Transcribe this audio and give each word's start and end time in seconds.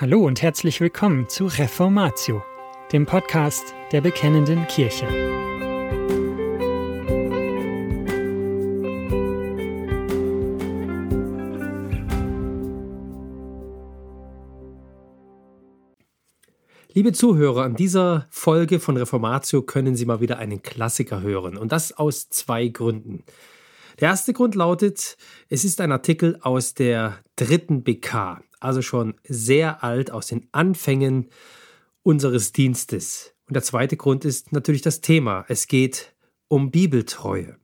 Hallo 0.00 0.24
und 0.24 0.40
herzlich 0.40 0.80
willkommen 0.80 1.28
zu 1.28 1.44
Reformatio, 1.44 2.42
dem 2.90 3.04
Podcast 3.04 3.74
der 3.92 4.00
Bekennenden 4.00 4.66
Kirche. 4.66 5.06
Liebe 16.94 17.12
Zuhörer, 17.12 17.64
an 17.64 17.76
dieser 17.76 18.26
Folge 18.30 18.80
von 18.80 18.96
Reformatio 18.96 19.60
können 19.60 19.96
Sie 19.96 20.06
mal 20.06 20.22
wieder 20.22 20.38
einen 20.38 20.62
Klassiker 20.62 21.20
hören 21.20 21.58
und 21.58 21.72
das 21.72 21.92
aus 21.92 22.30
zwei 22.30 22.68
Gründen. 22.68 23.22
Der 24.00 24.08
erste 24.08 24.32
Grund 24.32 24.54
lautet, 24.54 25.18
es 25.50 25.66
ist 25.66 25.78
ein 25.82 25.92
Artikel 25.92 26.38
aus 26.40 26.72
der 26.72 27.18
dritten 27.36 27.82
BK, 27.82 28.40
also 28.60 28.82
schon 28.82 29.14
sehr 29.24 29.82
alt, 29.82 30.10
aus 30.10 30.28
den 30.28 30.46
Anfängen 30.52 31.28
unseres 32.02 32.52
Dienstes. 32.52 33.34
Und 33.46 33.54
der 33.54 33.62
zweite 33.62 33.96
Grund 33.96 34.24
ist 34.24 34.52
natürlich 34.52 34.82
das 34.82 35.00
Thema. 35.00 35.44
Es 35.48 35.66
geht 35.66 36.14
um 36.48 36.70
Bibeltreue. 36.70 37.56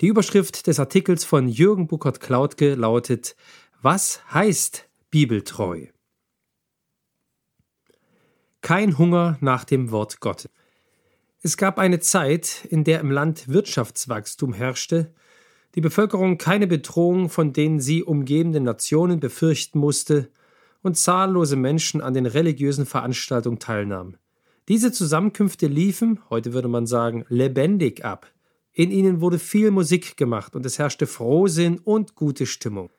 Die 0.00 0.08
Überschrift 0.08 0.66
des 0.66 0.80
Artikels 0.80 1.24
von 1.24 1.48
Jürgen 1.48 1.86
Buckert-Klautke 1.86 2.74
lautet 2.74 3.36
Was 3.80 4.20
heißt 4.32 4.88
Bibeltreu? 5.10 5.86
Kein 8.60 8.98
Hunger 8.98 9.36
nach 9.40 9.64
dem 9.64 9.90
Wort 9.90 10.20
Gottes. 10.20 10.50
Es 11.42 11.58
gab 11.58 11.78
eine 11.78 12.00
Zeit, 12.00 12.64
in 12.70 12.84
der 12.84 13.00
im 13.00 13.10
Land 13.10 13.48
Wirtschaftswachstum 13.48 14.54
herrschte, 14.54 15.14
die 15.74 15.80
Bevölkerung 15.80 16.38
keine 16.38 16.66
Bedrohung 16.66 17.28
von 17.28 17.52
den 17.52 17.80
sie 17.80 18.02
umgebenden 18.02 18.64
Nationen 18.64 19.20
befürchten 19.20 19.78
musste 19.78 20.30
und 20.82 20.96
zahllose 20.96 21.56
Menschen 21.56 22.00
an 22.00 22.14
den 22.14 22.26
religiösen 22.26 22.86
Veranstaltungen 22.86 23.58
teilnahmen. 23.58 24.16
Diese 24.68 24.92
Zusammenkünfte 24.92 25.66
liefen, 25.66 26.20
heute 26.30 26.52
würde 26.52 26.68
man 26.68 26.86
sagen, 26.86 27.24
lebendig 27.28 28.04
ab. 28.04 28.30
In 28.72 28.90
ihnen 28.90 29.20
wurde 29.20 29.38
viel 29.38 29.70
Musik 29.70 30.16
gemacht 30.16 30.56
und 30.56 30.64
es 30.64 30.78
herrschte 30.78 31.06
Frohsinn 31.06 31.78
und 31.78 32.14
gute 32.14 32.46
Stimmung. 32.46 32.90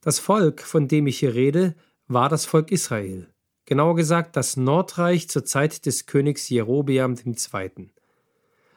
Das 0.00 0.18
Volk, 0.18 0.60
von 0.60 0.86
dem 0.86 1.06
ich 1.06 1.18
hier 1.18 1.34
rede, 1.34 1.74
war 2.08 2.28
das 2.28 2.44
Volk 2.44 2.70
Israel. 2.70 3.28
Genauer 3.64 3.96
gesagt 3.96 4.36
das 4.36 4.56
Nordreich 4.58 5.28
zur 5.28 5.44
Zeit 5.44 5.86
des 5.86 6.04
Königs 6.04 6.50
Jerobeam 6.50 7.16
II. 7.24 7.90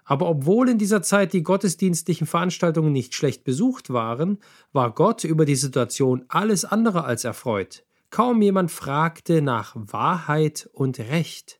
Aber 0.09 0.30
obwohl 0.30 0.69
in 0.69 0.77
dieser 0.77 1.02
Zeit 1.02 1.33
die 1.33 1.44
gottesdienstlichen 1.44 2.27
Veranstaltungen 2.27 2.94
nicht 2.94 3.13
schlecht 3.13 3.44
besucht 3.44 3.89
waren, 3.89 4.39
war 4.72 4.94
Gott 4.94 5.25
über 5.25 5.44
die 5.44 5.58
Situation 5.58 6.23
alles 6.30 6.64
andere 6.64 7.03
als 7.03 7.25
erfreut. 7.25 7.83
Kaum 8.09 8.41
jemand 8.41 8.72
fragte 8.72 9.41
nach 9.41 9.75
Wahrheit 9.75 10.69
und 10.72 10.97
Recht. 10.99 11.59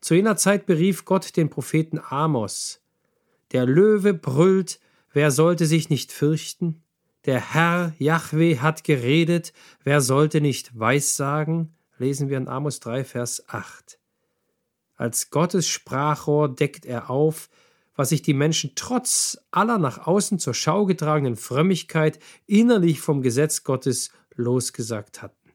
Zu 0.00 0.14
jener 0.14 0.36
Zeit 0.36 0.64
berief 0.64 1.04
Gott 1.04 1.36
den 1.36 1.50
Propheten 1.50 2.00
Amos. 2.02 2.80
Der 3.52 3.66
Löwe 3.66 4.14
brüllt, 4.14 4.80
wer 5.12 5.30
sollte 5.30 5.66
sich 5.66 5.90
nicht 5.90 6.12
fürchten? 6.12 6.82
Der 7.26 7.52
Herr 7.52 7.92
Jahwe 7.98 8.62
hat 8.62 8.84
geredet, 8.84 9.52
wer 9.84 10.00
sollte 10.00 10.40
nicht 10.40 10.76
Weissagen? 10.78 11.76
Lesen 11.98 12.30
wir 12.30 12.38
in 12.38 12.48
Amos 12.48 12.80
3, 12.80 13.04
Vers 13.04 13.44
8. 13.48 13.98
Als 15.02 15.30
Gottes 15.30 15.66
Sprachrohr 15.66 16.48
deckt 16.48 16.86
er 16.86 17.10
auf, 17.10 17.48
was 17.96 18.10
sich 18.10 18.22
die 18.22 18.34
Menschen 18.34 18.74
trotz 18.76 19.36
aller 19.50 19.78
nach 19.78 20.06
außen 20.06 20.38
zur 20.38 20.54
Schau 20.54 20.86
getragenen 20.86 21.34
Frömmigkeit 21.34 22.20
innerlich 22.46 23.00
vom 23.00 23.20
Gesetz 23.20 23.64
Gottes 23.64 24.12
losgesagt 24.36 25.20
hatten. 25.20 25.50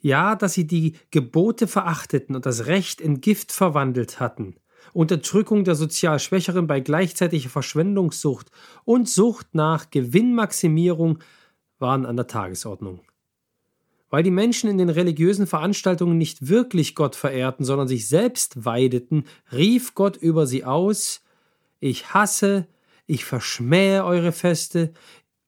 Ja, 0.00 0.34
dass 0.34 0.54
sie 0.54 0.66
die 0.66 0.96
Gebote 1.12 1.68
verachteten 1.68 2.34
und 2.34 2.46
das 2.46 2.66
Recht 2.66 3.00
in 3.00 3.20
Gift 3.20 3.52
verwandelt 3.52 4.18
hatten, 4.18 4.56
Unterdrückung 4.92 5.62
der 5.62 5.76
sozial 5.76 6.18
Schwächeren 6.18 6.66
bei 6.66 6.80
gleichzeitiger 6.80 7.50
Verschwendungssucht 7.50 8.50
und 8.84 9.08
Sucht 9.08 9.54
nach 9.54 9.90
Gewinnmaximierung 9.90 11.20
waren 11.78 12.04
an 12.04 12.16
der 12.16 12.26
Tagesordnung. 12.26 13.02
Weil 14.14 14.22
die 14.22 14.30
Menschen 14.30 14.70
in 14.70 14.78
den 14.78 14.90
religiösen 14.90 15.48
Veranstaltungen 15.48 16.16
nicht 16.16 16.48
wirklich 16.48 16.94
Gott 16.94 17.16
verehrten, 17.16 17.64
sondern 17.64 17.88
sich 17.88 18.06
selbst 18.06 18.64
weideten, 18.64 19.24
rief 19.50 19.96
Gott 19.96 20.16
über 20.16 20.46
sie 20.46 20.64
aus 20.64 21.24
Ich 21.80 22.14
hasse, 22.14 22.68
ich 23.08 23.24
verschmähe 23.24 24.04
eure 24.04 24.30
Feste, 24.30 24.92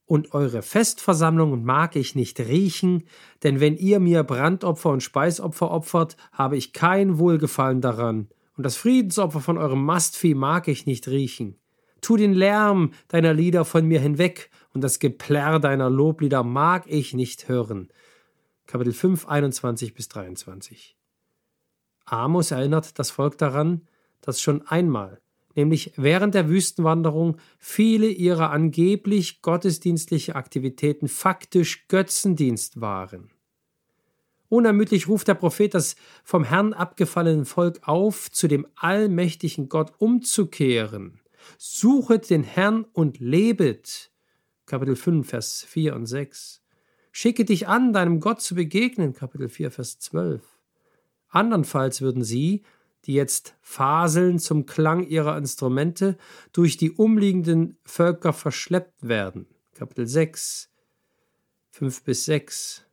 und 0.04 0.34
eure 0.34 0.62
Festversammlungen 0.62 1.64
mag 1.64 1.94
ich 1.94 2.16
nicht 2.16 2.40
riechen, 2.40 3.04
denn 3.44 3.60
wenn 3.60 3.76
ihr 3.76 4.00
mir 4.00 4.24
Brandopfer 4.24 4.90
und 4.90 5.04
Speisopfer 5.04 5.70
opfert, 5.70 6.16
habe 6.32 6.56
ich 6.56 6.72
kein 6.72 7.20
Wohlgefallen 7.20 7.80
daran, 7.80 8.26
und 8.56 8.66
das 8.66 8.74
Friedensopfer 8.74 9.38
von 9.38 9.58
eurem 9.58 9.84
Mastvieh 9.84 10.34
mag 10.34 10.66
ich 10.66 10.86
nicht 10.86 11.06
riechen. 11.06 11.54
Tu 12.00 12.16
den 12.16 12.34
Lärm 12.34 12.94
deiner 13.06 13.32
Lieder 13.32 13.64
von 13.64 13.86
mir 13.86 14.00
hinweg, 14.00 14.50
und 14.74 14.80
das 14.80 14.98
Geplärr 14.98 15.60
deiner 15.60 15.88
Loblieder 15.88 16.42
mag 16.42 16.82
ich 16.88 17.14
nicht 17.14 17.46
hören. 17.46 17.90
Kapitel 18.66 18.92
5, 18.92 19.26
21 19.26 19.94
bis 19.94 20.08
23. 20.08 20.96
Amos 22.04 22.50
erinnert 22.50 22.98
das 22.98 23.10
Volk 23.10 23.38
daran, 23.38 23.86
dass 24.20 24.40
schon 24.40 24.66
einmal, 24.66 25.20
nämlich 25.54 25.92
während 25.96 26.34
der 26.34 26.48
Wüstenwanderung, 26.48 27.36
viele 27.58 28.08
ihrer 28.08 28.50
angeblich 28.50 29.40
gottesdienstlichen 29.40 30.34
Aktivitäten 30.34 31.08
faktisch 31.08 31.86
Götzendienst 31.86 32.80
waren. 32.80 33.30
Unermüdlich 34.48 35.08
ruft 35.08 35.28
der 35.28 35.34
Prophet 35.34 35.74
das 35.74 35.96
vom 36.24 36.44
Herrn 36.44 36.72
abgefallene 36.72 37.44
Volk 37.44 37.80
auf, 37.82 38.30
zu 38.30 38.48
dem 38.48 38.66
allmächtigen 38.76 39.68
Gott 39.68 39.92
umzukehren. 39.98 41.20
Suchet 41.58 42.30
den 42.30 42.42
Herrn 42.42 42.84
und 42.92 43.18
lebet. 43.20 44.10
Kapitel 44.66 44.96
5, 44.96 45.28
Vers 45.28 45.64
4 45.68 45.94
und 45.94 46.06
6. 46.06 46.62
Schicke 47.18 47.46
dich 47.46 47.66
an, 47.66 47.94
deinem 47.94 48.20
Gott 48.20 48.42
zu 48.42 48.54
begegnen, 48.54 49.14
Kapitel 49.14 49.48
4, 49.48 49.70
Vers 49.70 49.98
12. 50.00 50.42
Andernfalls 51.30 52.02
würden 52.02 52.22
sie, 52.22 52.62
die 53.06 53.14
jetzt 53.14 53.56
faseln 53.62 54.38
zum 54.38 54.66
Klang 54.66 55.02
ihrer 55.02 55.38
Instrumente, 55.38 56.18
durch 56.52 56.76
die 56.76 56.90
umliegenden 56.90 57.78
Völker 57.86 58.34
verschleppt 58.34 59.08
werden. 59.08 59.46
Kapitel 59.74 60.06
6, 60.06 60.68
5 61.70 62.02
bis 62.02 62.26
6. 62.26 62.84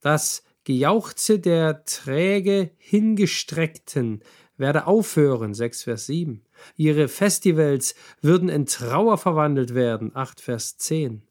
Das 0.00 0.44
Gejauchze 0.62 1.40
der 1.40 1.84
träge 1.86 2.70
Hingestreckten 2.76 4.22
werde 4.58 4.86
aufhören, 4.86 5.54
6 5.54 5.82
Vers 5.82 6.06
7. 6.06 6.44
Ihre 6.76 7.08
Festivals 7.08 7.96
würden 8.20 8.48
in 8.48 8.66
Trauer 8.66 9.18
verwandelt 9.18 9.74
werden, 9.74 10.14
8 10.14 10.40
Vers 10.40 10.76
10. 10.76 11.26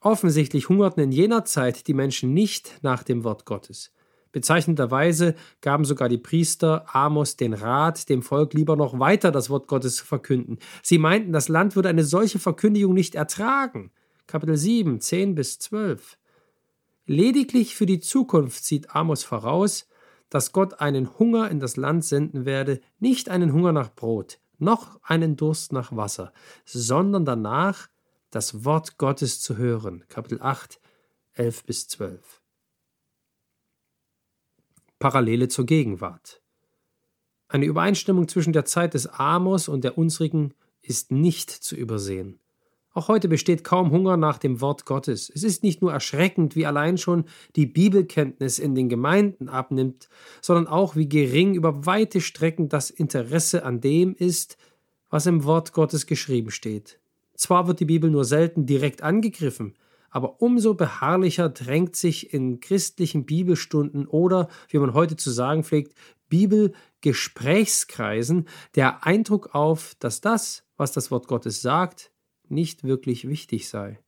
Offensichtlich 0.00 0.68
hungerten 0.68 1.02
in 1.02 1.12
jener 1.12 1.44
Zeit 1.44 1.86
die 1.86 1.94
Menschen 1.94 2.34
nicht 2.34 2.78
nach 2.82 3.02
dem 3.02 3.24
Wort 3.24 3.44
Gottes. 3.44 3.92
Bezeichnenderweise 4.32 5.34
gaben 5.62 5.86
sogar 5.86 6.10
die 6.10 6.18
Priester 6.18 6.84
Amos 6.94 7.36
den 7.36 7.54
Rat, 7.54 8.08
dem 8.10 8.22
Volk 8.22 8.52
lieber 8.52 8.76
noch 8.76 8.98
weiter 8.98 9.32
das 9.32 9.48
Wort 9.48 9.66
Gottes 9.66 9.96
zu 9.96 10.04
verkünden. 10.04 10.58
Sie 10.82 10.98
meinten, 10.98 11.32
das 11.32 11.48
Land 11.48 11.74
würde 11.74 11.88
eine 11.88 12.04
solche 12.04 12.38
Verkündigung 12.38 12.92
nicht 12.92 13.14
ertragen. 13.14 13.90
Kapitel 14.26 14.56
7, 14.56 15.00
10 15.00 15.34
bis 15.34 15.58
12. 15.60 16.18
Lediglich 17.06 17.76
für 17.76 17.86
die 17.86 18.00
Zukunft 18.00 18.64
sieht 18.64 18.94
Amos 18.94 19.24
voraus, 19.24 19.88
dass 20.28 20.52
Gott 20.52 20.80
einen 20.80 21.18
Hunger 21.18 21.50
in 21.50 21.60
das 21.60 21.76
Land 21.76 22.04
senden 22.04 22.44
werde, 22.44 22.80
nicht 22.98 23.30
einen 23.30 23.52
Hunger 23.52 23.72
nach 23.72 23.94
Brot, 23.94 24.38
noch 24.58 25.00
einen 25.02 25.36
Durst 25.36 25.72
nach 25.72 25.96
Wasser, 25.96 26.32
sondern 26.64 27.24
danach 27.24 27.88
das 28.36 28.66
Wort 28.66 28.98
Gottes 28.98 29.40
zu 29.40 29.56
hören. 29.56 30.04
Kapitel 30.08 30.42
8, 30.42 30.78
11 31.32 31.64
bis 31.64 31.88
12. 31.88 32.42
Parallele 34.98 35.48
zur 35.48 35.64
Gegenwart. 35.64 36.42
Eine 37.48 37.64
Übereinstimmung 37.64 38.28
zwischen 38.28 38.52
der 38.52 38.66
Zeit 38.66 38.92
des 38.92 39.06
Amos 39.06 39.68
und 39.68 39.84
der 39.84 39.96
unsrigen 39.96 40.52
ist 40.82 41.10
nicht 41.10 41.50
zu 41.50 41.76
übersehen. 41.76 42.38
Auch 42.92 43.08
heute 43.08 43.28
besteht 43.28 43.64
kaum 43.64 43.90
Hunger 43.90 44.18
nach 44.18 44.36
dem 44.36 44.60
Wort 44.60 44.84
Gottes. 44.84 45.32
Es 45.34 45.42
ist 45.42 45.62
nicht 45.62 45.80
nur 45.80 45.94
erschreckend, 45.94 46.56
wie 46.56 46.66
allein 46.66 46.98
schon 46.98 47.24
die 47.56 47.64
Bibelkenntnis 47.64 48.58
in 48.58 48.74
den 48.74 48.90
Gemeinden 48.90 49.48
abnimmt, 49.48 50.10
sondern 50.42 50.66
auch 50.66 50.94
wie 50.94 51.08
gering 51.08 51.54
über 51.54 51.86
weite 51.86 52.20
Strecken 52.20 52.68
das 52.68 52.90
Interesse 52.90 53.64
an 53.64 53.80
dem 53.80 54.14
ist, 54.14 54.58
was 55.08 55.24
im 55.24 55.44
Wort 55.44 55.72
Gottes 55.72 56.06
geschrieben 56.06 56.50
steht. 56.50 57.00
Zwar 57.36 57.66
wird 57.66 57.80
die 57.80 57.84
Bibel 57.84 58.10
nur 58.10 58.24
selten 58.24 58.66
direkt 58.66 59.02
angegriffen, 59.02 59.74
aber 60.10 60.40
umso 60.40 60.74
beharrlicher 60.74 61.48
drängt 61.48 61.96
sich 61.96 62.32
in 62.32 62.60
christlichen 62.60 63.26
Bibelstunden 63.26 64.06
oder, 64.06 64.48
wie 64.68 64.78
man 64.78 64.94
heute 64.94 65.16
zu 65.16 65.30
sagen 65.30 65.62
pflegt, 65.62 65.94
Bibelgesprächskreisen 66.28 68.48
der 68.74 69.04
Eindruck 69.04 69.54
auf, 69.54 69.94
dass 69.98 70.20
das, 70.20 70.64
was 70.76 70.92
das 70.92 71.10
Wort 71.10 71.28
Gottes 71.28 71.62
sagt, 71.62 72.12
nicht 72.48 72.84
wirklich 72.84 73.28
wichtig 73.28 73.68
sei. 73.68 73.98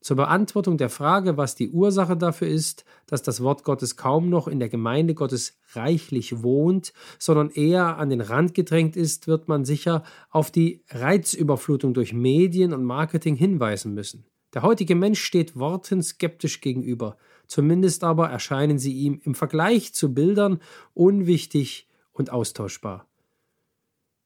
Zur 0.00 0.16
Beantwortung 0.16 0.78
der 0.78 0.88
Frage, 0.88 1.36
was 1.36 1.56
die 1.56 1.70
Ursache 1.70 2.16
dafür 2.16 2.48
ist, 2.48 2.86
dass 3.06 3.22
das 3.22 3.42
Wort 3.42 3.64
Gottes 3.64 3.96
kaum 3.96 4.30
noch 4.30 4.48
in 4.48 4.58
der 4.58 4.70
Gemeinde 4.70 5.12
Gottes 5.12 5.58
reichlich 5.74 6.42
wohnt, 6.42 6.94
sondern 7.18 7.50
eher 7.50 7.98
an 7.98 8.08
den 8.08 8.22
Rand 8.22 8.54
gedrängt 8.54 8.96
ist, 8.96 9.26
wird 9.26 9.48
man 9.48 9.66
sicher 9.66 10.02
auf 10.30 10.50
die 10.50 10.82
Reizüberflutung 10.88 11.92
durch 11.92 12.14
Medien 12.14 12.72
und 12.72 12.82
Marketing 12.82 13.36
hinweisen 13.36 13.92
müssen. 13.92 14.24
Der 14.54 14.62
heutige 14.62 14.94
Mensch 14.94 15.22
steht 15.22 15.56
Worten 15.56 16.02
skeptisch 16.02 16.62
gegenüber, 16.62 17.18
zumindest 17.46 18.02
aber 18.02 18.30
erscheinen 18.30 18.78
sie 18.78 18.94
ihm 18.94 19.20
im 19.22 19.34
Vergleich 19.34 19.92
zu 19.92 20.14
Bildern 20.14 20.60
unwichtig 20.94 21.88
und 22.12 22.30
austauschbar. 22.32 23.06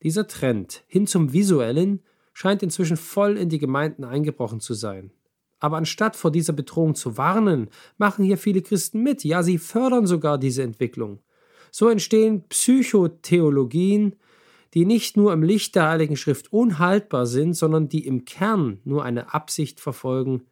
Dieser 0.05 0.29
Trend 0.29 0.85
hin 0.87 1.09
zum 1.09 1.33
Visuellen 1.33 2.01
scheint 2.33 2.63
inzwischen 2.63 2.97
voll 2.97 3.37
in 3.37 3.49
die 3.49 3.59
Gemeinden 3.59 4.05
eingebrochen 4.05 4.61
zu 4.61 4.75
sein. 4.75 5.11
Aber 5.65 5.79
anstatt 5.79 6.15
vor 6.15 6.31
dieser 6.31 6.53
Bedrohung 6.53 6.95
zu 6.95 7.17
warnen, 7.17 7.71
machen 7.97 8.23
hier 8.23 8.37
viele 8.37 8.61
Christen 8.61 9.03
mit, 9.03 9.25
ja, 9.25 9.43
sie 9.43 9.57
fördern 9.57 10.07
sogar 10.07 10.37
diese 10.37 10.63
Entwicklung. 10.63 11.21
So 11.71 11.89
entstehen 11.89 12.47
Psychotheologien, 12.51 14.17
die 14.75 14.85
nicht 14.85 15.17
nur 15.17 15.33
im 15.33 15.43
Licht 15.43 15.75
der 15.75 15.89
Heiligen 15.89 16.19
Schrift 16.19 16.53
unhaltbar 16.53 17.25
sind, 17.25 17.55
sondern 17.55 17.89
die 17.89 18.07
im 18.07 18.27
Kern 18.27 18.81
nur 18.85 19.07
eine 19.07 19.33
Absicht 19.33 19.81
verfolgen, 19.81 20.43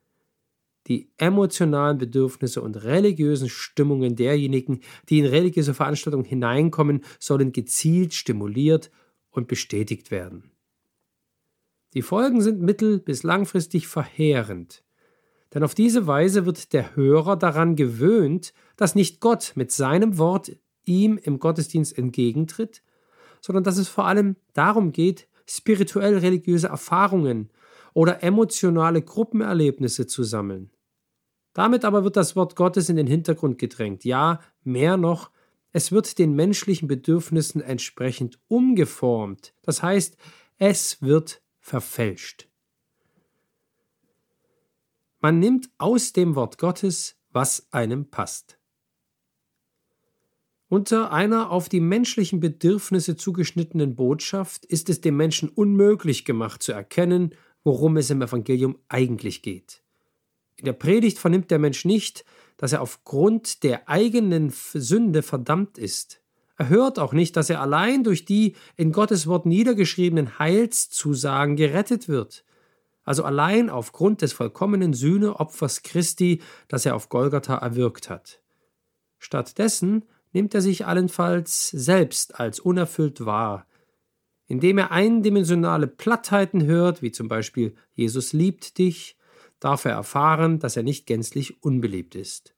die 0.86 1.12
emotionalen 1.18 1.98
Bedürfnisse 1.98 2.62
und 2.62 2.82
religiösen 2.82 3.50
Stimmungen 3.50 4.16
derjenigen, 4.16 4.80
die 5.10 5.18
in 5.18 5.26
religiöse 5.26 5.74
Veranstaltungen 5.74 6.24
hineinkommen, 6.24 7.04
sollen 7.18 7.52
gezielt 7.52 8.14
stimuliert 8.14 8.90
und 9.28 9.46
bestätigt 9.46 10.10
werden. 10.10 10.52
Die 11.92 12.00
Folgen 12.00 12.40
sind 12.40 12.62
mittel- 12.62 12.98
bis 12.98 13.22
langfristig 13.24 13.88
verheerend. 13.88 14.82
Denn 15.54 15.62
auf 15.62 15.74
diese 15.74 16.06
Weise 16.06 16.46
wird 16.46 16.72
der 16.72 16.96
Hörer 16.96 17.36
daran 17.36 17.76
gewöhnt, 17.76 18.54
dass 18.76 18.94
nicht 18.94 19.20
Gott 19.20 19.52
mit 19.54 19.70
seinem 19.70 20.18
Wort 20.18 20.52
ihm 20.84 21.18
im 21.18 21.38
Gottesdienst 21.38 21.96
entgegentritt, 21.96 22.82
sondern 23.40 23.64
dass 23.64 23.76
es 23.76 23.88
vor 23.88 24.06
allem 24.06 24.36
darum 24.54 24.92
geht, 24.92 25.28
spirituell 25.46 26.18
religiöse 26.18 26.68
Erfahrungen 26.68 27.50
oder 27.92 28.22
emotionale 28.22 29.02
Gruppenerlebnisse 29.02 30.06
zu 30.06 30.22
sammeln. 30.22 30.70
Damit 31.52 31.84
aber 31.84 32.04
wird 32.04 32.16
das 32.16 32.34
Wort 32.34 32.56
Gottes 32.56 32.88
in 32.88 32.96
den 32.96 33.06
Hintergrund 33.06 33.58
gedrängt. 33.58 34.04
Ja, 34.04 34.40
mehr 34.64 34.96
noch, 34.96 35.30
es 35.72 35.92
wird 35.92 36.18
den 36.18 36.34
menschlichen 36.34 36.88
Bedürfnissen 36.88 37.60
entsprechend 37.60 38.38
umgeformt. 38.48 39.54
Das 39.62 39.82
heißt, 39.82 40.16
es 40.58 41.02
wird 41.02 41.42
verfälscht. 41.60 42.48
Man 45.24 45.38
nimmt 45.38 45.70
aus 45.78 46.12
dem 46.12 46.34
Wort 46.34 46.58
Gottes, 46.58 47.14
was 47.30 47.68
einem 47.72 48.06
passt. 48.06 48.58
Unter 50.68 51.12
einer 51.12 51.50
auf 51.50 51.68
die 51.68 51.78
menschlichen 51.78 52.40
Bedürfnisse 52.40 53.14
zugeschnittenen 53.14 53.94
Botschaft 53.94 54.64
ist 54.64 54.90
es 54.90 55.00
dem 55.00 55.16
Menschen 55.16 55.48
unmöglich 55.48 56.24
gemacht 56.24 56.60
zu 56.60 56.72
erkennen, 56.72 57.36
worum 57.62 57.98
es 57.98 58.10
im 58.10 58.20
Evangelium 58.20 58.78
eigentlich 58.88 59.42
geht. 59.42 59.84
In 60.56 60.64
der 60.64 60.72
Predigt 60.72 61.20
vernimmt 61.20 61.52
der 61.52 61.60
Mensch 61.60 61.84
nicht, 61.84 62.24
dass 62.56 62.72
er 62.72 62.82
aufgrund 62.82 63.62
der 63.62 63.88
eigenen 63.88 64.50
Sünde 64.50 65.22
verdammt 65.22 65.78
ist. 65.78 66.20
Er 66.56 66.68
hört 66.68 66.98
auch 66.98 67.12
nicht, 67.12 67.36
dass 67.36 67.48
er 67.48 67.60
allein 67.60 68.02
durch 68.02 68.24
die 68.24 68.56
in 68.76 68.90
Gottes 68.90 69.28
Wort 69.28 69.46
niedergeschriebenen 69.46 70.40
Heilszusagen 70.40 71.54
gerettet 71.54 72.08
wird 72.08 72.44
also 73.04 73.24
allein 73.24 73.70
aufgrund 73.70 74.22
des 74.22 74.32
vollkommenen 74.32 74.94
Sühneopfers 74.94 75.82
Christi, 75.82 76.40
das 76.68 76.86
er 76.86 76.94
auf 76.94 77.08
Golgatha 77.08 77.56
erwirkt 77.56 78.08
hat. 78.10 78.40
Stattdessen 79.18 80.04
nimmt 80.32 80.54
er 80.54 80.62
sich 80.62 80.86
allenfalls 80.86 81.68
selbst 81.70 82.38
als 82.38 82.60
unerfüllt 82.60 83.24
wahr, 83.24 83.66
indem 84.46 84.78
er 84.78 84.90
eindimensionale 84.90 85.86
Plattheiten 85.86 86.64
hört, 86.64 87.02
wie 87.02 87.12
zum 87.12 87.28
Beispiel 87.28 87.74
Jesus 87.92 88.32
liebt 88.32 88.78
dich, 88.78 89.16
darf 89.60 89.84
er 89.84 89.92
erfahren, 89.92 90.58
dass 90.58 90.76
er 90.76 90.82
nicht 90.82 91.06
gänzlich 91.06 91.62
unbeliebt 91.62 92.14
ist. 92.14 92.54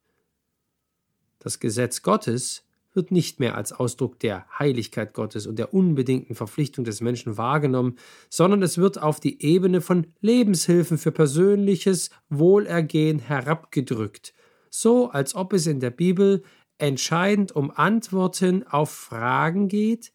Das 1.39 1.59
Gesetz 1.59 2.01
Gottes 2.01 2.64
wird 2.95 3.11
nicht 3.11 3.39
mehr 3.39 3.55
als 3.55 3.73
Ausdruck 3.73 4.19
der 4.19 4.45
Heiligkeit 4.57 5.13
Gottes 5.13 5.47
und 5.47 5.59
der 5.59 5.73
unbedingten 5.73 6.35
Verpflichtung 6.35 6.85
des 6.85 7.01
Menschen 7.01 7.37
wahrgenommen, 7.37 7.97
sondern 8.29 8.61
es 8.63 8.77
wird 8.77 9.01
auf 9.01 9.19
die 9.19 9.43
Ebene 9.43 9.81
von 9.81 10.07
Lebenshilfen 10.21 10.97
für 10.97 11.11
persönliches 11.11 12.09
Wohlergehen 12.29 13.19
herabgedrückt, 13.19 14.33
so 14.69 15.09
als 15.09 15.35
ob 15.35 15.53
es 15.53 15.67
in 15.67 15.79
der 15.79 15.91
Bibel 15.91 16.43
entscheidend 16.77 17.55
um 17.55 17.71
Antworten 17.71 18.67
auf 18.67 18.89
Fragen 18.89 19.67
geht, 19.67 20.11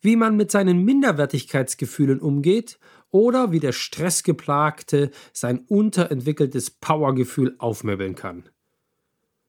wie 0.00 0.16
man 0.16 0.36
mit 0.36 0.50
seinen 0.50 0.84
Minderwertigkeitsgefühlen 0.84 2.20
umgeht 2.20 2.78
oder 3.10 3.52
wie 3.52 3.60
der 3.60 3.72
Stressgeplagte 3.72 5.10
sein 5.32 5.60
unterentwickeltes 5.66 6.70
Powergefühl 6.70 7.54
aufmöbeln 7.58 8.14
kann. 8.14 8.48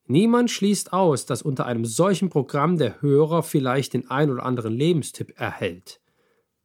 Niemand 0.07 0.49
schließt 0.49 0.93
aus, 0.93 1.25
dass 1.25 1.41
unter 1.41 1.65
einem 1.65 1.85
solchen 1.85 2.29
Programm 2.29 2.77
der 2.77 3.01
Hörer 3.01 3.43
vielleicht 3.43 3.93
den 3.93 4.09
ein 4.09 4.31
oder 4.31 4.43
anderen 4.43 4.73
Lebenstipp 4.73 5.33
erhält. 5.39 5.99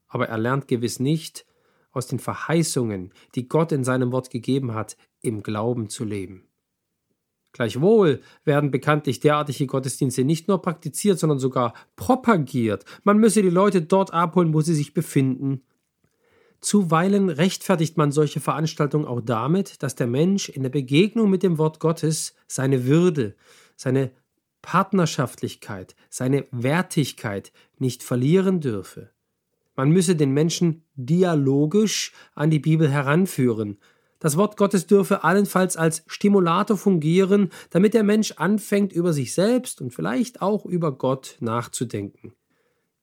Aber 0.06 0.29
er 0.29 0.39
lernt 0.39 0.69
gewiss 0.69 1.00
nicht, 1.00 1.44
aus 1.91 2.06
den 2.06 2.21
Verheißungen, 2.21 3.12
die 3.35 3.49
Gott 3.49 3.73
in 3.73 3.85
seinem 3.85 4.12
Wort 4.12 4.31
gegeben 4.31 4.75
hat, 4.75 4.97
im 5.21 5.43
Glauben 5.43 5.89
zu 5.89 6.05
leben. 6.05 6.49
Gleichwohl 7.53 8.21
werden 8.44 8.71
bekanntlich 8.71 9.21
derartige 9.21 9.67
Gottesdienste 9.67 10.25
nicht 10.25 10.49
nur 10.49 10.62
praktiziert, 10.62 11.19
sondern 11.19 11.39
sogar 11.39 11.75
propagiert. 11.97 12.85
Man 13.03 13.19
müsse 13.19 13.43
die 13.43 13.50
Leute 13.50 13.83
dort 13.83 14.12
abholen, 14.12 14.55
wo 14.55 14.62
sie 14.62 14.75
sich 14.75 14.94
befinden, 14.94 15.62
Zuweilen 16.62 17.29
rechtfertigt 17.29 17.97
man 17.97 18.12
solche 18.12 18.41
Veranstaltungen 18.41 19.05
auch 19.05 19.20
damit, 19.20 19.82
dass 19.82 19.97
der 19.97 20.06
Mensch 20.06 20.49
in 20.49 20.62
der 20.62 20.70
Begegnung 20.70 21.29
mit 21.29 21.43
dem 21.43 21.59
Wort 21.59 21.81
Gottes 21.81 22.35
seine 22.47 22.87
Würde, 22.87 23.35
seine 23.76 24.12
Partnerschaftlichkeit, 24.62 25.97
seine 26.09 26.47
Wertigkeit 26.53 27.53
nicht 27.79 28.05
verlieren 28.05 28.61
dürfe. 28.61 29.11
Man 29.75 29.91
müsse 29.91 30.14
den 30.14 30.31
Menschen 30.31 30.85
dialogisch 30.94 32.12
an 32.35 32.50
die 32.50 32.61
Bibel 32.61 32.88
heranführen. 32.88 33.79
Das 34.20 34.37
Wort 34.37 34.56
Gottes 34.56 34.87
dürfe 34.87 35.25
allenfalls 35.25 35.76
als 35.76 36.05
Stimulator 36.06 36.77
fungieren, 36.77 37.51
damit 37.70 37.93
der 37.93 38.05
Mensch 38.05 38.34
anfängt, 38.37 38.93
über 38.93 39.13
sich 39.13 39.34
selbst 39.34 39.81
und 39.81 39.93
vielleicht 39.93 40.41
auch 40.41 40.65
über 40.65 40.93
Gott 40.93 41.39
nachzudenken. 41.41 42.34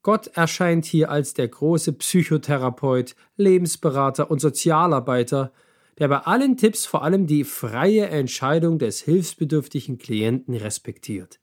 Gott 0.02 0.28
erscheint 0.28 0.86
hier 0.86 1.10
als 1.10 1.34
der 1.34 1.48
große 1.48 1.94
Psychotherapeut, 1.94 3.16
Lebensberater 3.36 4.32
und 4.32 4.40
Sozialarbeiter, 4.40 5.52
der 5.98 6.08
bei 6.08 6.20
allen 6.20 6.56
Tipps 6.56 6.86
vor 6.86 7.04
allem 7.04 7.28
die 7.28 7.44
freie 7.44 8.08
Entscheidung 8.08 8.80
des 8.80 9.02
hilfsbedürftigen 9.02 9.98
Klienten 9.98 10.56
respektiert. 10.56 11.40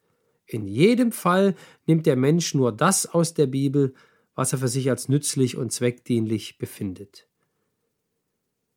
In 0.47 0.67
jedem 0.67 1.13
Fall 1.13 1.55
nimmt 1.87 2.07
der 2.07 2.17
Mensch 2.17 2.55
nur 2.55 2.73
das 2.73 3.07
aus 3.07 3.35
der 3.35 3.47
Bibel, 3.47 3.95
was 4.35 4.53
er 4.53 4.59
für 4.59 4.69
sich 4.69 4.89
als 4.89 5.09
nützlich 5.09 5.57
und 5.57 5.73
zweckdienlich 5.73 6.57
befindet. 6.57 7.29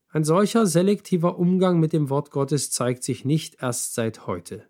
Ein 0.09 0.23
solcher 0.23 0.65
selektiver 0.65 1.37
Umgang 1.37 1.79
mit 1.79 1.93
dem 1.93 2.09
Wort 2.09 2.31
Gottes 2.31 2.71
zeigt 2.71 3.03
sich 3.03 3.23
nicht 3.25 3.61
erst 3.61 3.93
seit 3.93 4.25
heute. 4.25 4.67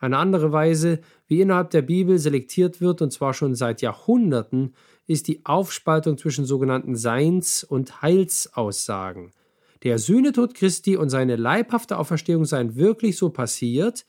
Eine 0.00 0.18
andere 0.18 0.52
Weise, 0.52 1.00
wie 1.26 1.40
innerhalb 1.40 1.70
der 1.70 1.82
Bibel 1.82 2.18
selektiert 2.18 2.80
wird, 2.80 3.02
und 3.02 3.12
zwar 3.12 3.34
schon 3.34 3.54
seit 3.54 3.82
Jahrhunderten, 3.82 4.74
ist 5.06 5.26
die 5.26 5.44
Aufspaltung 5.44 6.18
zwischen 6.18 6.44
sogenannten 6.44 6.94
Seins- 6.94 7.64
und 7.64 8.02
Heilsaussagen. 8.02 9.32
Der 9.82 9.98
Sühnetod 9.98 10.54
Christi 10.54 10.96
und 10.96 11.08
seine 11.08 11.36
leibhafte 11.36 11.98
Auferstehung 11.98 12.44
seien 12.44 12.76
wirklich 12.76 13.16
so 13.16 13.30
passiert, 13.30 14.06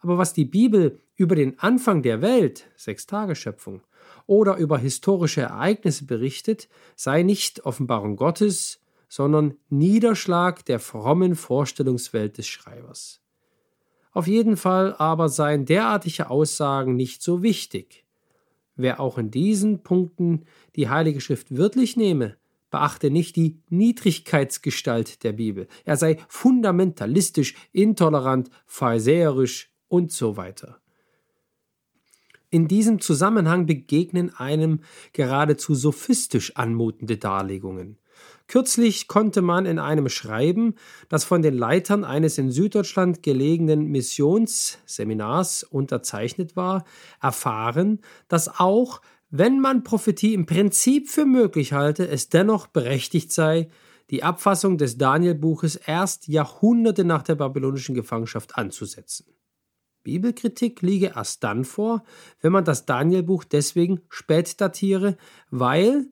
aber 0.00 0.18
was 0.18 0.32
die 0.32 0.44
Bibel 0.44 0.98
über 1.16 1.36
den 1.36 1.58
Anfang 1.58 2.02
der 2.02 2.22
Welt, 2.22 2.66
Sechstageschöpfung, 2.76 3.82
oder 4.26 4.56
über 4.56 4.78
historische 4.78 5.42
Ereignisse 5.42 6.06
berichtet, 6.06 6.68
sei 6.96 7.22
nicht 7.22 7.64
Offenbarung 7.64 8.16
Gottes, 8.16 8.80
sondern 9.08 9.54
Niederschlag 9.68 10.64
der 10.64 10.80
frommen 10.80 11.34
Vorstellungswelt 11.34 12.38
des 12.38 12.46
Schreibers. 12.46 13.21
Auf 14.12 14.26
jeden 14.26 14.56
Fall 14.56 14.94
aber 14.98 15.28
seien 15.28 15.64
derartige 15.64 16.30
Aussagen 16.30 16.96
nicht 16.96 17.22
so 17.22 17.42
wichtig. 17.42 18.04
Wer 18.76 19.00
auch 19.00 19.18
in 19.18 19.30
diesen 19.30 19.82
Punkten 19.82 20.44
die 20.76 20.88
Heilige 20.88 21.20
Schrift 21.20 21.56
wörtlich 21.56 21.96
nehme, 21.96 22.36
beachte 22.70 23.10
nicht 23.10 23.36
die 23.36 23.58
Niedrigkeitsgestalt 23.68 25.24
der 25.24 25.32
Bibel. 25.32 25.68
Er 25.84 25.96
sei 25.96 26.18
fundamentalistisch, 26.28 27.54
intolerant, 27.72 28.50
pharisäerisch 28.66 29.70
und 29.88 30.10
so 30.10 30.36
weiter. 30.36 30.78
In 32.50 32.68
diesem 32.68 33.00
Zusammenhang 33.00 33.66
begegnen 33.66 34.34
einem 34.34 34.80
geradezu 35.12 35.74
sophistisch 35.74 36.56
anmutende 36.56 37.16
Darlegungen. 37.16 37.98
Kürzlich 38.46 39.08
konnte 39.08 39.42
man 39.42 39.66
in 39.66 39.78
einem 39.78 40.08
Schreiben, 40.08 40.74
das 41.08 41.24
von 41.24 41.42
den 41.42 41.54
Leitern 41.54 42.04
eines 42.04 42.38
in 42.38 42.50
Süddeutschland 42.50 43.22
gelegenen 43.22 43.86
Missionsseminars 43.86 45.64
unterzeichnet 45.64 46.56
war, 46.56 46.84
erfahren, 47.20 48.00
dass 48.28 48.60
auch, 48.60 49.00
wenn 49.30 49.60
man 49.60 49.84
Prophetie 49.84 50.34
im 50.34 50.46
Prinzip 50.46 51.08
für 51.08 51.24
möglich 51.24 51.72
halte, 51.72 52.06
es 52.08 52.28
dennoch 52.28 52.66
berechtigt 52.66 53.32
sei, 53.32 53.68
die 54.10 54.22
Abfassung 54.22 54.76
des 54.76 54.98
Danielbuches 54.98 55.76
erst 55.76 56.28
Jahrhunderte 56.28 57.04
nach 57.04 57.22
der 57.22 57.36
babylonischen 57.36 57.94
Gefangenschaft 57.94 58.58
anzusetzen. 58.58 59.26
Bibelkritik 60.02 60.82
liege 60.82 61.12
erst 61.14 61.44
dann 61.44 61.64
vor, 61.64 62.02
wenn 62.40 62.52
man 62.52 62.64
das 62.64 62.86
Danielbuch 62.86 63.44
deswegen 63.44 64.00
spät 64.08 64.60
datiere, 64.60 65.16
weil 65.50 66.08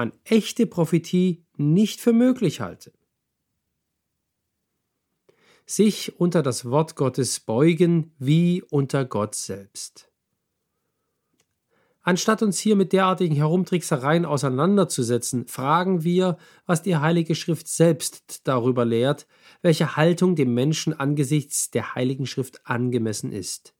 man 0.00 0.12
echte 0.24 0.66
Prophetie 0.66 1.44
nicht 1.58 2.00
für 2.00 2.14
möglich 2.14 2.62
halte. 2.62 2.90
Sich 5.66 6.18
unter 6.18 6.42
das 6.42 6.64
Wort 6.64 6.96
Gottes 6.96 7.38
beugen 7.38 8.14
wie 8.18 8.62
unter 8.62 9.04
Gott 9.04 9.34
selbst. 9.34 10.10
Anstatt 12.00 12.42
uns 12.42 12.58
hier 12.58 12.76
mit 12.76 12.94
derartigen 12.94 13.36
Herumtricksereien 13.36 14.24
auseinanderzusetzen, 14.24 15.46
fragen 15.46 16.02
wir, 16.02 16.38
was 16.64 16.80
die 16.80 16.96
Heilige 16.96 17.34
Schrift 17.34 17.68
selbst 17.68 18.48
darüber 18.48 18.86
lehrt, 18.86 19.26
welche 19.60 19.96
Haltung 19.96 20.34
dem 20.34 20.54
Menschen 20.54 20.98
angesichts 20.98 21.70
der 21.70 21.94
Heiligen 21.94 22.24
Schrift 22.24 22.66
angemessen 22.66 23.32
ist. 23.32 23.74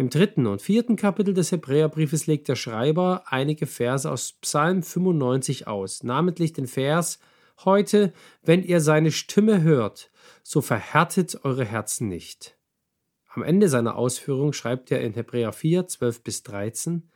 Im 0.00 0.08
dritten 0.08 0.46
und 0.46 0.62
vierten 0.62 0.96
Kapitel 0.96 1.34
des 1.34 1.52
Hebräerbriefes 1.52 2.26
legt 2.26 2.48
der 2.48 2.56
Schreiber 2.56 3.24
einige 3.26 3.66
Verse 3.66 4.10
aus 4.10 4.32
Psalm 4.40 4.82
95 4.82 5.66
aus, 5.66 6.02
namentlich 6.02 6.54
den 6.54 6.66
Vers 6.66 7.18
Heute, 7.66 8.14
wenn 8.42 8.64
ihr 8.64 8.80
seine 8.80 9.12
Stimme 9.12 9.60
hört, 9.60 10.10
so 10.42 10.62
verhärtet 10.62 11.44
eure 11.44 11.66
Herzen 11.66 12.08
nicht. 12.08 12.56
Am 13.28 13.42
Ende 13.42 13.68
seiner 13.68 13.96
Ausführung 13.96 14.54
schreibt 14.54 14.90
er 14.90 15.02
in 15.02 15.12
Hebräer 15.12 15.52
4, 15.52 15.86
12 15.86 16.22
bis 16.22 16.44
13, 16.44 17.10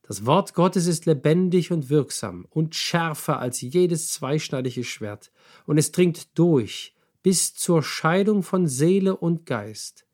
Das 0.00 0.24
Wort 0.24 0.54
Gottes 0.54 0.86
ist 0.86 1.04
lebendig 1.04 1.72
und 1.72 1.90
wirksam 1.90 2.46
und 2.48 2.74
schärfer 2.74 3.38
als 3.38 3.60
jedes 3.60 4.08
zweischneidige 4.08 4.84
Schwert, 4.84 5.30
und 5.66 5.76
es 5.76 5.92
dringt 5.92 6.38
durch 6.38 6.94
bis 7.22 7.52
zur 7.54 7.82
Scheidung 7.82 8.42
von 8.42 8.66
Seele 8.66 9.14
und 9.14 9.44
Geist. 9.44 10.06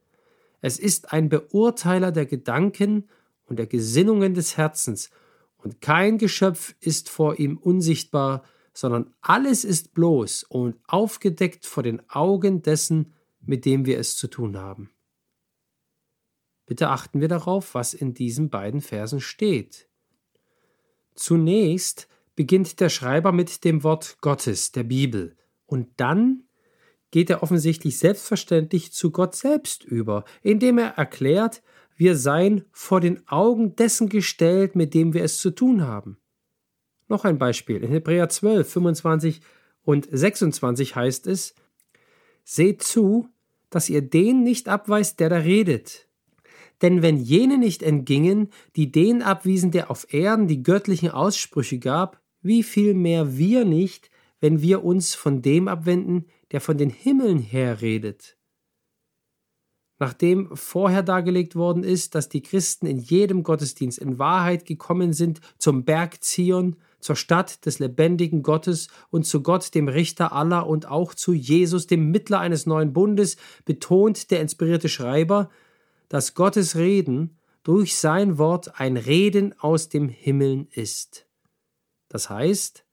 Es 0.61 0.79
ist 0.79 1.13
ein 1.13 1.29
Beurteiler 1.29 2.13
der 2.13 2.27
Gedanken 2.27 3.09
und 3.47 3.59
der 3.59 3.67
Gesinnungen 3.67 4.35
des 4.35 4.57
Herzens, 4.57 5.11
und 5.63 5.81
kein 5.83 6.17
Geschöpf 6.17 6.75
ist 6.81 7.11
vor 7.11 7.39
ihm 7.39 7.59
unsichtbar, 7.59 8.45
sondern 8.73 9.13
alles 9.21 9.65
ist 9.65 9.93
bloß 9.93 10.45
und 10.45 10.77
aufgedeckt 10.87 11.67
vor 11.67 11.83
den 11.83 12.01
Augen 12.09 12.63
dessen, 12.63 13.13
mit 13.43 13.65
dem 13.65 13.85
wir 13.85 13.99
es 13.99 14.17
zu 14.17 14.29
tun 14.29 14.57
haben. 14.57 14.91
Bitte 16.67 16.89
achten 16.89 17.21
wir 17.21 17.29
darauf, 17.29 17.75
was 17.75 17.95
in 17.95 18.15
diesen 18.15 18.49
beiden 18.49 18.81
Versen 18.81 19.21
steht. 19.21 19.89
Zunächst 21.15 22.09
beginnt 22.37 22.81
der 22.81 22.89
Schreiber 22.89 23.33
mit 23.33 23.65
dem 23.65 23.83
Wort 23.83 24.19
Gottes, 24.21 24.73
der 24.73 24.85
Bibel, 24.85 25.37
und 25.67 25.89
dann 25.97 26.45
geht 27.11 27.31
er 27.31 27.43
offensichtlich 27.43 27.99
selbstverständlich 27.99 28.93
zu 28.93 29.11
Gott 29.11 29.35
selbst 29.35 29.85
über, 29.85 30.25
indem 30.43 30.79
er 30.79 30.91
erklärt, 30.91 31.63
wir 31.97 32.17
seien 32.17 32.65
vor 32.73 33.01
den 33.01 33.27
Augen 33.29 33.77
dessen 33.77 34.09
gestellt, 34.09 34.75
mit 34.75 34.95
dem 34.95 35.13
wir 35.13 35.23
es 35.23 35.39
zu 35.39 35.51
tun 35.51 35.83
haben. 35.83 36.19
Noch 37.09 37.25
ein 37.25 37.39
Beispiel. 37.39 37.83
In 37.83 37.91
Hebräer 37.91 38.29
12, 38.29 38.73
25 38.73 39.41
und 39.83 40.09
26 40.11 40.97
heißt 40.97 41.27
es, 41.27 41.55
Seht 42.45 42.83
zu, 42.83 43.29
dass 43.69 43.91
ihr 43.91 44.03
den 44.03 44.43
nicht 44.43 44.69
abweist, 44.69 45.21
der 45.21 45.29
da 45.29 45.37
redet. 45.37 46.09
Denn 46.83 47.03
wenn 47.03 47.19
jene 47.19 47.59
nicht 47.59 47.83
entgingen, 47.83 48.49
die 48.77 48.91
den 48.91 49.23
abwiesen, 49.23 49.71
der 49.71 49.91
auf 49.91 50.13
Erden 50.13 50.49
die 50.49 50.63
göttlichen 50.63 51.11
Aussprüche 51.11 51.79
gab, 51.79 52.21
wie 52.43 52.63
viel 52.63 52.95
mehr 52.95 53.37
wir 53.37 53.65
nicht, 53.65 54.11
wenn 54.41 54.63
wir 54.63 54.83
uns 54.85 55.15
von 55.15 55.43
dem 55.43 55.69
abwenden, 55.69 56.27
der 56.53 56.61
von 56.61 56.79
den 56.79 56.91
Himmeln 56.91 57.39
her 57.39 57.81
redet. 57.81 58.37
Nachdem 59.99 60.57
vorher 60.57 61.03
dargelegt 61.03 61.57
worden 61.57 61.85
ist, 61.85 62.15
dass 62.15 62.31
die 62.31 62.43
Christen 62.43 62.87
in 62.87 62.99
jedem 62.99 63.43
Gottesdienst 63.43 63.99
in 63.99 64.19
Wahrheit 64.19 64.65
gekommen 64.65 65.13
sind 65.13 65.41
zum 65.59 65.85
Berg 65.85 66.25
Zion, 66.25 66.77
zur 67.01 67.17
Stadt 67.17 67.67
des 67.67 67.79
lebendigen 67.79 68.43
Gottes 68.43 68.89
und 69.11 69.27
zu 69.27 69.43
Gott, 69.43 69.75
dem 69.75 69.89
Richter 69.89 70.33
aller 70.33 70.67
und 70.67 70.87
auch 70.87 71.15
zu 71.15 71.35
Jesus, 71.35 71.87
dem 71.87 72.11
Mittler 72.11 72.41
eines 72.41 72.65
neuen 72.65 72.95
Bundes, 72.95 73.37
betont 73.67 74.31
der 74.31 74.41
inspirierte 74.41 74.89
Schreiber, 74.89 75.51
dass 76.09 76.35
Gottes 76.35 76.77
Reden 76.77 77.37
durch 77.63 77.97
sein 77.97 78.39
Wort 78.39 78.81
ein 78.81 78.97
Reden 78.97 79.55
aus 79.59 79.91
dem 79.91 80.09
Himmeln 80.09 80.67
ist. 80.73 81.27
Das 82.09 82.31
heißt, 82.31 82.85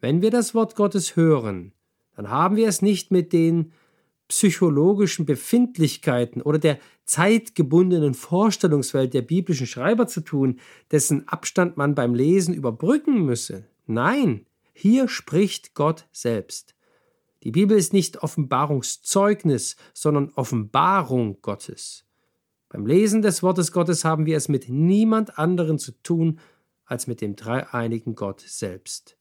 wenn 0.00 0.20
wir 0.20 0.30
das 0.30 0.54
Wort 0.54 0.76
Gottes 0.76 1.16
hören, 1.16 1.72
dann 2.16 2.30
haben 2.30 2.56
wir 2.56 2.66
es 2.66 2.82
nicht 2.82 3.10
mit 3.10 3.32
den 3.32 3.72
psychologischen 4.28 5.24
Befindlichkeiten 5.24 6.42
oder 6.42 6.58
der 6.58 6.78
zeitgebundenen 7.04 8.14
Vorstellungswelt 8.14 9.14
der 9.14 9.22
biblischen 9.22 9.66
Schreiber 9.66 10.08
zu 10.08 10.22
tun, 10.22 10.58
dessen 10.90 11.28
Abstand 11.28 11.76
man 11.76 11.94
beim 11.94 12.14
Lesen 12.14 12.54
überbrücken 12.54 13.24
müsse. 13.24 13.66
Nein, 13.86 14.46
hier 14.72 15.08
spricht 15.08 15.74
Gott 15.74 16.06
selbst. 16.10 16.74
Die 17.44 17.52
Bibel 17.52 17.76
ist 17.76 17.92
nicht 17.92 18.24
Offenbarungszeugnis, 18.24 19.76
sondern 19.94 20.32
Offenbarung 20.34 21.40
Gottes. 21.42 22.04
Beim 22.68 22.84
Lesen 22.84 23.22
des 23.22 23.44
Wortes 23.44 23.70
Gottes 23.70 24.04
haben 24.04 24.26
wir 24.26 24.36
es 24.36 24.48
mit 24.48 24.68
niemand 24.68 25.38
anderen 25.38 25.78
zu 25.78 25.92
tun 26.02 26.40
als 26.84 27.06
mit 27.06 27.20
dem 27.20 27.36
dreieinigen 27.36 28.16
Gott 28.16 28.40
selbst. 28.40 29.16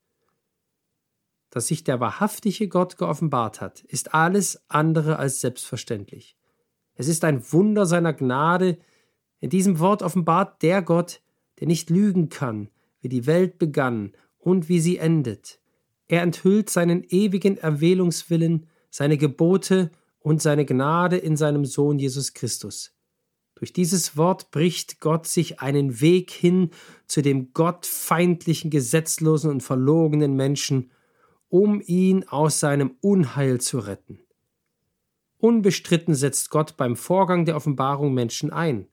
Dass 1.56 1.68
sich 1.68 1.86
der 1.86 2.02
wahrhaftige 2.02 2.68
Gott 2.68 2.98
geoffenbart 2.98 3.62
hat, 3.62 3.80
ist 3.86 4.14
alles 4.14 4.66
andere 4.68 5.20
als 5.20 5.40
selbstverständlich. 5.40 6.36
Es 6.96 7.08
ist 7.08 7.24
ein 7.24 7.50
Wunder 7.54 7.86
seiner 7.86 8.12
Gnade. 8.12 8.78
In 9.40 9.52
diesem 9.52 9.80
Wort 9.80 10.04
offenbart 10.04 10.62
der 10.62 10.82
Gott, 10.82 11.22
der 11.62 11.68
nicht 11.68 11.90
lügen 11.90 12.28
kann, 12.28 12.72
wie 13.00 13.08
die 13.08 13.26
Welt 13.26 13.58
begann 13.58 14.12
und 14.38 14.68
wie 14.68 14.82
sie 14.82 14.98
endet. 14.98 15.62
Er 16.10 16.24
enthüllt 16.24 16.70
seinen 16.70 17.06
ewigen 17.08 17.58
Erwählungswillen, 17.58 18.68
seine 18.90 19.18
Gebote 19.18 19.92
und 20.20 20.42
seine 20.42 20.66
Gnade 20.66 21.16
in 21.16 21.38
seinem 21.38 21.64
Sohn 21.64 22.00
Jesus 22.00 22.34
Christus. 22.34 22.98
Durch 23.56 23.72
dieses 23.72 24.18
Wort 24.18 24.52
bricht 24.52 25.00
Gott 25.00 25.26
sich 25.26 25.62
einen 25.62 26.02
Weg 26.02 26.32
hin 26.32 26.72
zu 27.08 27.22
dem 27.22 27.54
gottfeindlichen, 27.54 28.70
gesetzlosen 28.72 29.50
und 29.50 29.64
verlogenen 29.64 30.36
Menschen, 30.36 30.92
um 31.50 31.82
ihn 31.86 32.28
aus 32.28 32.60
seinem 32.60 32.96
Unheil 33.02 33.62
zu 33.62 33.80
retten. 33.80 34.20
Unbestritten 35.38 36.16
setzt 36.16 36.50
Gott 36.50 36.78
beim 36.78 36.96
Vorgang 36.96 37.46
der 37.46 37.56
Offenbarung 37.56 38.14
Menschen 38.14 38.52
ein. 38.52 38.88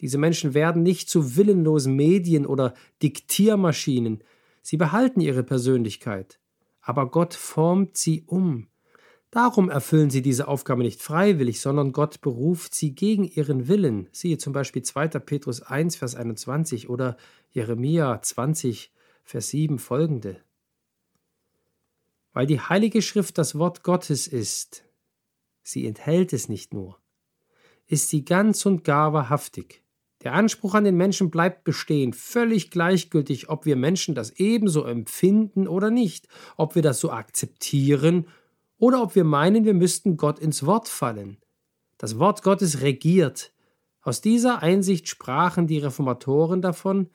Diese 0.00 0.18
Menschen 0.18 0.52
werden 0.52 0.82
nicht 0.82 1.08
zu 1.08 1.36
willenlosen 1.36 1.94
Medien 1.94 2.44
oder 2.44 2.74
Diktiermaschinen, 3.02 4.22
sie 4.62 4.76
behalten 4.76 5.20
ihre 5.20 5.42
Persönlichkeit, 5.42 6.38
aber 6.82 7.10
Gott 7.10 7.34
formt 7.34 7.96
sie 7.96 8.24
um, 8.26 8.68
Darum 9.36 9.68
erfüllen 9.68 10.08
sie 10.08 10.22
diese 10.22 10.48
Aufgabe 10.48 10.82
nicht 10.82 11.02
freiwillig, 11.02 11.60
sondern 11.60 11.92
Gott 11.92 12.22
beruft 12.22 12.74
sie 12.74 12.94
gegen 12.94 13.24
ihren 13.24 13.68
Willen. 13.68 14.08
Siehe 14.10 14.38
zum 14.38 14.54
Beispiel 14.54 14.82
2. 14.82 15.08
Petrus 15.08 15.60
1, 15.60 15.96
Vers 15.96 16.14
21 16.14 16.88
oder 16.88 17.18
Jeremia 17.50 18.22
20, 18.22 18.92
Vers 19.24 19.48
7 19.48 19.78
folgende. 19.78 20.40
Weil 22.36 22.46
die 22.46 22.60
Heilige 22.60 23.00
Schrift 23.00 23.38
das 23.38 23.58
Wort 23.58 23.82
Gottes 23.82 24.26
ist, 24.26 24.84
sie 25.62 25.86
enthält 25.86 26.34
es 26.34 26.50
nicht 26.50 26.74
nur, 26.74 26.98
ist 27.86 28.10
sie 28.10 28.26
ganz 28.26 28.66
und 28.66 28.84
gar 28.84 29.14
wahrhaftig. 29.14 29.82
Der 30.22 30.34
Anspruch 30.34 30.74
an 30.74 30.84
den 30.84 30.98
Menschen 30.98 31.30
bleibt 31.30 31.64
bestehen, 31.64 32.12
völlig 32.12 32.70
gleichgültig, 32.70 33.48
ob 33.48 33.64
wir 33.64 33.74
Menschen 33.74 34.14
das 34.14 34.32
ebenso 34.32 34.84
empfinden 34.84 35.66
oder 35.66 35.90
nicht, 35.90 36.28
ob 36.58 36.74
wir 36.74 36.82
das 36.82 37.00
so 37.00 37.10
akzeptieren 37.10 38.28
oder 38.76 39.00
ob 39.00 39.14
wir 39.14 39.24
meinen, 39.24 39.64
wir 39.64 39.72
müssten 39.72 40.18
Gott 40.18 40.38
ins 40.38 40.66
Wort 40.66 40.88
fallen. 40.88 41.38
Das 41.96 42.18
Wort 42.18 42.42
Gottes 42.42 42.82
regiert. 42.82 43.54
Aus 44.02 44.20
dieser 44.20 44.62
Einsicht 44.62 45.08
sprachen 45.08 45.66
die 45.66 45.78
Reformatoren 45.78 46.60
davon, 46.60 47.08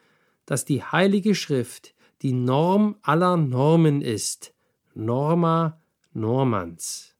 dass 0.48 0.66
die 0.66 0.82
Heilige 0.82 1.36
Schrift 1.36 1.94
die 2.24 2.34
Norm 2.34 2.96
aller 3.04 3.38
Normen 3.38 4.02
ist. 4.02 4.56
Norma 4.94 5.82
normans. 6.14 7.16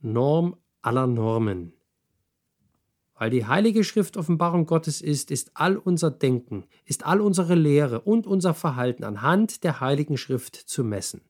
Norm 0.00 0.56
aller 0.82 1.06
Normen. 1.06 1.72
Weil 3.14 3.30
die 3.30 3.46
Heilige 3.46 3.84
Schrift 3.84 4.16
Offenbarung 4.16 4.66
Gottes 4.66 5.00
ist, 5.00 5.30
ist 5.30 5.52
all 5.54 5.76
unser 5.76 6.10
Denken, 6.10 6.64
ist 6.84 7.04
all 7.06 7.20
unsere 7.20 7.54
Lehre 7.54 8.00
und 8.00 8.26
unser 8.26 8.54
Verhalten 8.54 9.04
anhand 9.04 9.64
der 9.64 9.80
Heiligen 9.80 10.16
Schrift 10.16 10.56
zu 10.56 10.82
messen. 10.84 11.20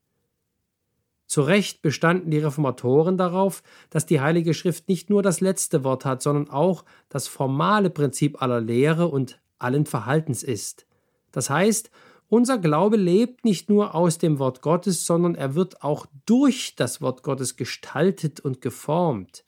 Zu 1.27 1.43
Recht 1.43 1.83
bestanden 1.83 2.31
die 2.31 2.39
Reformatoren 2.39 3.19
darauf, 3.19 3.63
dass 3.91 4.07
die 4.07 4.21
Heilige 4.21 4.55
Schrift 4.55 4.89
nicht 4.89 5.11
nur 5.11 5.23
das 5.23 5.43
letzte 5.43 5.85
Wort 5.85 6.07
hat, 6.07 6.23
sondern 6.23 6.49
auch 6.49 6.87
das 7.11 7.29
formale 7.29 7.91
Prinzip 7.91 8.41
aller 8.41 8.63
Lehre 8.63 9.09
und 9.09 9.41
allen 9.59 9.85
Verhaltens 9.85 10.43
ist. 10.43 10.87
Das 11.33 11.51
heißt, 11.51 11.91
unser 12.29 12.59
Glaube 12.59 12.97
lebt 12.97 13.45
nicht 13.45 13.71
nur 13.71 13.95
aus 13.95 14.19
dem 14.19 14.39
Wort 14.39 14.61
Gottes, 14.61 15.07
sondern 15.07 15.35
er 15.35 15.55
wird 15.55 15.83
auch 15.83 16.07
durch 16.27 16.75
das 16.77 17.01
Wort 17.01 17.23
Gottes 17.23 17.57
gestaltet 17.57 18.41
und 18.41 18.61
geformt. 18.61 19.45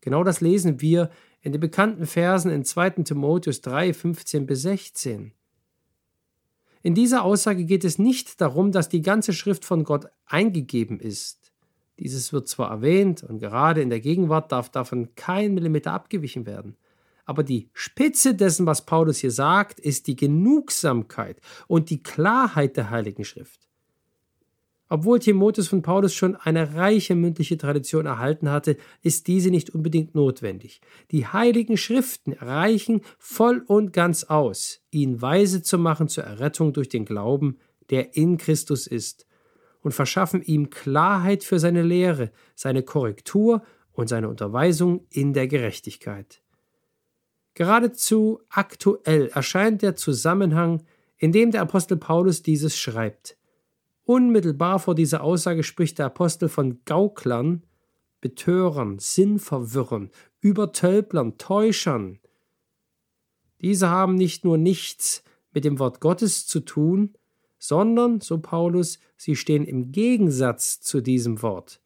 Genau 0.00 0.24
das 0.24 0.40
lesen 0.40 0.80
wir 0.80 1.10
in 1.42 1.52
den 1.52 1.60
bekannten 1.60 2.06
Versen 2.06 2.50
in 2.50 2.64
2. 2.64 2.90
Timotheus 3.04 3.60
3, 3.60 3.92
15 3.92 4.46
bis 4.46 4.62
16. 4.62 5.32
In 6.82 6.94
dieser 6.94 7.24
Aussage 7.24 7.64
geht 7.64 7.84
es 7.84 7.98
nicht 7.98 8.40
darum, 8.40 8.72
dass 8.72 8.88
die 8.88 9.02
ganze 9.02 9.32
Schrift 9.32 9.64
von 9.64 9.84
Gott 9.84 10.06
eingegeben 10.26 11.00
ist. 11.00 11.52
Dieses 11.98 12.32
wird 12.32 12.48
zwar 12.48 12.70
erwähnt 12.70 13.22
und 13.22 13.38
gerade 13.38 13.80
in 13.80 13.90
der 13.90 14.00
Gegenwart 14.00 14.52
darf 14.52 14.68
davon 14.68 15.14
kein 15.14 15.54
Millimeter 15.54 15.92
abgewichen 15.92 16.44
werden. 16.46 16.76
Aber 17.24 17.42
die 17.42 17.70
Spitze 17.72 18.34
dessen, 18.34 18.66
was 18.66 18.84
Paulus 18.84 19.18
hier 19.18 19.30
sagt, 19.30 19.80
ist 19.80 20.06
die 20.06 20.16
Genugsamkeit 20.16 21.40
und 21.66 21.90
die 21.90 22.02
Klarheit 22.02 22.76
der 22.76 22.90
Heiligen 22.90 23.24
Schrift. 23.24 23.64
Obwohl 24.90 25.18
Timotheus 25.18 25.68
von 25.68 25.82
Paulus 25.82 26.14
schon 26.14 26.36
eine 26.36 26.74
reiche 26.74 27.14
mündliche 27.14 27.56
Tradition 27.56 28.04
erhalten 28.04 28.50
hatte, 28.50 28.76
ist 29.02 29.26
diese 29.26 29.50
nicht 29.50 29.70
unbedingt 29.70 30.14
notwendig. 30.14 30.82
Die 31.10 31.26
heiligen 31.26 31.78
Schriften 31.78 32.34
reichen 32.34 33.00
voll 33.18 33.64
und 33.66 33.92
ganz 33.94 34.24
aus, 34.24 34.82
ihn 34.90 35.22
weise 35.22 35.62
zu 35.62 35.78
machen 35.78 36.08
zur 36.08 36.24
Errettung 36.24 36.74
durch 36.74 36.90
den 36.90 37.06
Glauben, 37.06 37.58
der 37.88 38.14
in 38.14 38.36
Christus 38.36 38.86
ist, 38.86 39.26
und 39.80 39.92
verschaffen 39.92 40.42
ihm 40.42 40.70
Klarheit 40.70 41.44
für 41.44 41.58
seine 41.58 41.82
Lehre, 41.82 42.30
seine 42.54 42.82
Korrektur 42.82 43.62
und 43.92 44.08
seine 44.08 44.28
Unterweisung 44.28 45.06
in 45.10 45.32
der 45.32 45.48
Gerechtigkeit. 45.48 46.43
Geradezu 47.54 48.40
aktuell 48.48 49.28
erscheint 49.28 49.82
der 49.82 49.96
Zusammenhang, 49.96 50.82
in 51.16 51.32
dem 51.32 51.52
der 51.52 51.62
Apostel 51.62 51.96
Paulus 51.96 52.42
dieses 52.42 52.76
schreibt. 52.76 53.36
Unmittelbar 54.04 54.80
vor 54.80 54.94
dieser 54.94 55.22
Aussage 55.22 55.62
spricht 55.62 55.98
der 55.98 56.06
Apostel 56.06 56.48
von 56.48 56.80
Gauklern, 56.84 57.62
Betörern, 58.20 58.98
Sinnverwirrern, 58.98 60.10
Übertölplern, 60.40 61.38
Täuschern. 61.38 62.18
Diese 63.60 63.88
haben 63.88 64.16
nicht 64.16 64.44
nur 64.44 64.58
nichts 64.58 65.22
mit 65.52 65.64
dem 65.64 65.78
Wort 65.78 66.00
Gottes 66.00 66.46
zu 66.46 66.60
tun, 66.60 67.14
sondern, 67.58 68.20
so 68.20 68.38
Paulus, 68.38 68.98
sie 69.16 69.36
stehen 69.36 69.64
im 69.64 69.92
Gegensatz 69.92 70.80
zu 70.80 71.00
diesem 71.00 71.40
Wort. 71.40 71.80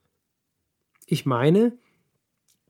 Ich 1.07 1.25
meine, 1.25 1.79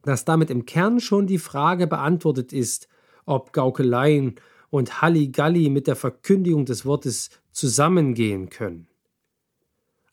dass 0.09 0.25
damit 0.25 0.49
im 0.49 0.65
Kern 0.65 1.01
schon 1.01 1.27
die 1.27 1.37
Frage 1.37 1.87
beantwortet 1.87 2.55
ist, 2.55 2.89
ob 3.27 3.53
Gaukeleien 3.53 4.37
und 4.71 5.03
Halligalli 5.03 5.69
mit 5.69 5.87
der 5.87 5.97
Verkündigung 5.97 6.65
des 6.65 6.87
Wortes 6.87 7.29
zusammengehen 7.53 8.49
können. 8.49 8.89